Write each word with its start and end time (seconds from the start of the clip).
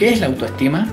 ¿Qué 0.00 0.08
es 0.08 0.20
la 0.20 0.28
autoestima? 0.28 0.88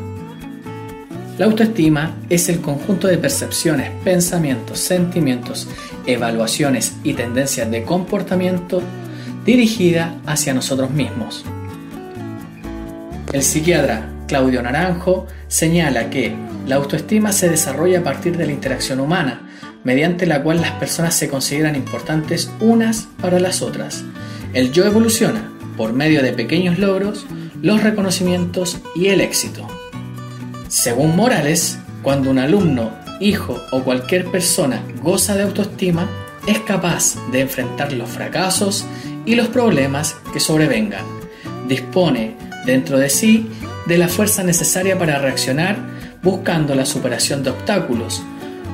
La 1.38 1.46
autoestima 1.46 2.17
es 2.29 2.50
el 2.50 2.59
conjunto 2.59 3.07
de 3.07 3.18
percepciones, 3.18 3.90
pensamientos, 4.04 4.79
sentimientos, 4.79 5.70
evaluaciones 6.05 6.97
y 7.05 7.13
tendencias 7.13 7.71
de 7.71 7.83
comportamiento 7.83 8.81
dirigida 9.46 10.17
hacia 10.25 10.54
nosotros 10.54 10.91
mismos. 10.91 11.46
El 13.31 13.43
psiquiatra 13.43 14.09
Claudio 14.28 14.62
Naranjo 14.62 15.26
señala 15.47 16.10
que 16.10 16.36
la 16.68 16.76
autoestima 16.76 17.32
se 17.32 17.48
desarrolla 17.48 18.00
a 18.00 18.04
partir 18.04 18.36
de 18.36 18.46
la 18.46 18.52
interacción 18.52 19.00
humana, 19.00 19.39
mediante 19.86 20.26
la 20.26 20.44
cual 20.44 20.60
las 20.60 20.71
personas 20.71 21.16
se 21.16 21.30
consideran 21.30 21.78
importantes 21.78 22.52
unas 22.60 23.08
para 23.21 23.39
las 23.39 23.62
otras. 23.62 24.04
El 24.52 24.74
yo 24.74 24.84
evoluciona 24.84 25.50
por 25.78 25.94
medio 25.94 26.21
de 26.21 26.34
pequeños 26.34 26.78
logros, 26.78 27.26
los 27.62 27.84
reconocimientos 27.84 28.80
y 28.96 29.08
el 29.08 29.21
éxito. 29.21 29.68
Según 30.68 31.16
Morales, 31.16 31.80
cuando 32.03 32.30
un 32.30 32.39
alumno, 32.39 32.91
hijo 33.20 33.59
o 33.71 33.83
cualquier 33.83 34.25
persona 34.25 34.83
goza 35.02 35.35
de 35.35 35.43
autoestima, 35.43 36.07
es 36.47 36.59
capaz 36.59 37.16
de 37.31 37.41
enfrentar 37.41 37.93
los 37.93 38.09
fracasos 38.09 38.85
y 39.25 39.35
los 39.35 39.47
problemas 39.47 40.16
que 40.31 40.39
sobrevengan. 40.39 41.05
Dispone 41.67 42.35
dentro 42.66 42.97
de 42.97 43.09
sí 43.09 43.49
de 43.85 43.97
la 43.97 44.08
fuerza 44.08 44.44
necesaria 44.44 44.97
para 44.97 45.19
reaccionar 45.19 45.77
buscando 46.21 46.75
la 46.75 46.85
superación 46.85 47.44
de 47.44 47.52
obstáculos. 47.52 48.21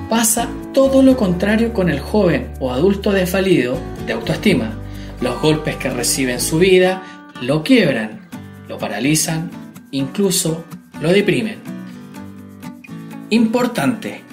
Pasa 0.10 0.48
todo 0.74 1.02
lo 1.02 1.16
contrario 1.18 1.74
con 1.74 1.90
el 1.90 2.00
joven 2.00 2.52
o 2.60 2.72
adulto 2.72 3.12
desvalido 3.12 3.78
de 4.06 4.14
autoestima. 4.14 4.72
Los 5.22 5.42
golpes 5.42 5.76
que 5.78 5.90
recibe 5.90 6.34
en 6.34 6.42
su 6.42 6.60
vida 6.60 7.04
lo 7.42 7.64
quiebran, 7.64 8.23
lo 8.74 8.80
paralizan, 8.80 9.52
incluso 9.92 10.66
lo 11.00 11.12
deprimen. 11.12 11.60
Importante. 13.30 14.24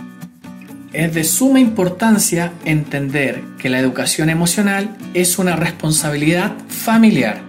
Es 0.94 1.12
de 1.12 1.24
suma 1.24 1.60
importancia 1.60 2.50
entender 2.64 3.42
que 3.58 3.68
la 3.68 3.78
educación 3.78 4.30
emocional 4.30 4.96
es 5.12 5.38
una 5.38 5.56
responsabilidad 5.56 6.54
familiar. 6.68 7.42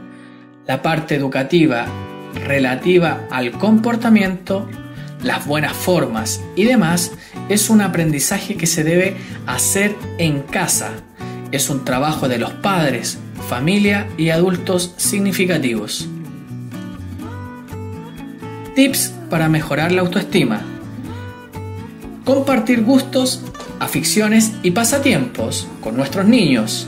La 0.68 0.82
parte 0.82 1.16
educativa 1.16 1.86
relativa 2.46 3.26
al 3.32 3.52
comportamiento, 3.52 4.70
las 5.24 5.46
buenas 5.46 5.72
formas 5.72 6.42
y 6.58 6.66
demás 6.66 7.14
es 7.48 7.70
un 7.70 7.80
aprendizaje 7.80 8.58
que 8.58 8.68
se 8.68 8.84
debe 8.84 9.16
hacer 9.48 9.96
en 10.18 10.42
casa. 10.42 10.90
Es 11.54 11.70
un 11.70 11.86
trabajo 11.86 12.28
de 12.28 12.38
los 12.38 12.52
padres, 12.52 13.18
familia 13.48 14.10
y 14.18 14.32
adultos 14.32 14.94
significativos. 14.98 16.10
Tips 18.82 19.14
para 19.30 19.48
mejorar 19.48 19.92
la 19.92 20.02
autoestima. 20.02 20.60
Compartir 22.26 22.84
gustos, 22.84 23.44
aficiones 23.80 24.54
y 24.64 24.72
pasatiempos 24.72 25.68
con 25.82 25.96
nuestros 25.96 26.26
niños, 26.26 26.88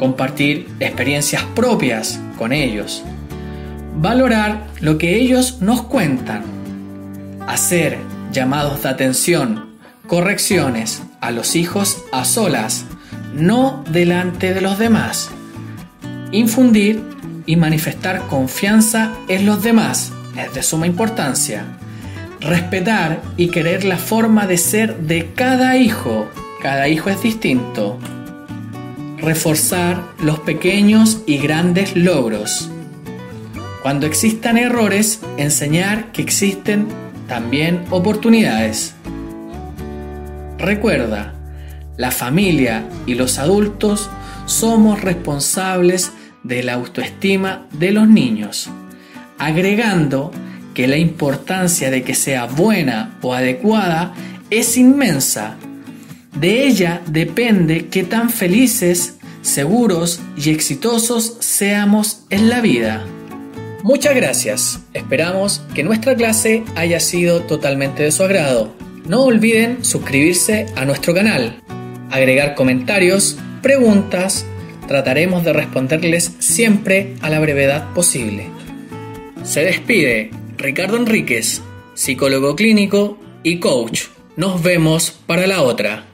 compartir 0.00 0.66
experiencias 0.80 1.44
propias 1.54 2.18
con 2.36 2.52
ellos, 2.52 3.04
valorar 4.00 4.66
lo 4.80 4.98
que 4.98 5.14
ellos 5.14 5.58
nos 5.60 5.82
cuentan, 5.82 6.42
hacer 7.46 7.98
llamados 8.32 8.82
de 8.82 8.88
atención, 8.88 9.66
correcciones 10.08 11.04
a 11.20 11.30
los 11.30 11.54
hijos 11.54 12.02
a 12.10 12.24
solas, 12.24 12.86
no 13.32 13.84
delante 13.88 14.52
de 14.52 14.62
los 14.62 14.80
demás, 14.80 15.30
infundir 16.32 17.00
y 17.46 17.54
manifestar 17.54 18.26
confianza 18.26 19.14
en 19.28 19.46
los 19.46 19.62
demás 19.62 20.12
es 20.44 20.54
de 20.54 20.62
suma 20.62 20.86
importancia 20.86 21.64
respetar 22.40 23.22
y 23.36 23.48
querer 23.48 23.84
la 23.84 23.96
forma 23.96 24.46
de 24.46 24.58
ser 24.58 24.98
de 24.98 25.32
cada 25.34 25.76
hijo. 25.76 26.28
Cada 26.62 26.88
hijo 26.88 27.10
es 27.10 27.22
distinto. 27.22 27.98
Reforzar 29.18 30.02
los 30.20 30.38
pequeños 30.40 31.22
y 31.26 31.38
grandes 31.38 31.96
logros. 31.96 32.70
Cuando 33.82 34.06
existan 34.06 34.58
errores, 34.58 35.20
enseñar 35.36 36.12
que 36.12 36.22
existen 36.22 36.88
también 37.26 37.84
oportunidades. 37.90 38.94
Recuerda, 40.58 41.34
la 41.96 42.10
familia 42.10 42.84
y 43.06 43.14
los 43.14 43.38
adultos 43.38 44.10
somos 44.46 45.00
responsables 45.00 46.12
de 46.42 46.62
la 46.62 46.74
autoestima 46.74 47.66
de 47.72 47.92
los 47.92 48.08
niños, 48.08 48.70
agregando 49.38 50.30
que 50.74 50.86
la 50.86 50.96
importancia 50.96 51.90
de 51.90 52.02
que 52.02 52.14
sea 52.14 52.46
buena 52.46 53.18
o 53.22 53.34
adecuada 53.34 54.14
es 54.50 54.76
inmensa. 54.76 55.56
De 56.38 56.66
ella 56.66 57.02
depende 57.06 57.88
qué 57.88 58.04
tan 58.04 58.30
felices, 58.30 59.16
seguros 59.42 60.20
y 60.36 60.50
exitosos 60.50 61.36
seamos 61.40 62.24
en 62.30 62.48
la 62.48 62.60
vida. 62.60 63.04
Muchas 63.82 64.14
gracias. 64.14 64.80
Esperamos 64.92 65.62
que 65.74 65.82
nuestra 65.82 66.14
clase 66.14 66.64
haya 66.76 67.00
sido 67.00 67.42
totalmente 67.42 68.02
de 68.02 68.12
su 68.12 68.22
agrado. 68.22 68.74
No 69.06 69.22
olviden 69.22 69.84
suscribirse 69.84 70.66
a 70.76 70.84
nuestro 70.84 71.14
canal, 71.14 71.62
agregar 72.10 72.54
comentarios, 72.54 73.38
preguntas, 73.62 74.44
trataremos 74.86 75.44
de 75.44 75.52
responderles 75.52 76.32
siempre 76.38 77.14
a 77.20 77.30
la 77.30 77.40
brevedad 77.40 77.92
posible. 77.94 78.46
Se 79.44 79.64
despide 79.64 80.30
Ricardo 80.56 80.96
Enríquez, 80.96 81.62
psicólogo 81.94 82.54
clínico 82.56 83.18
y 83.42 83.58
coach. 83.60 84.04
Nos 84.36 84.62
vemos 84.62 85.10
para 85.26 85.46
la 85.46 85.62
otra. 85.62 86.07